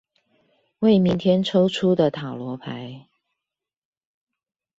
[0.79, 3.07] 為明天抽出的塔羅牌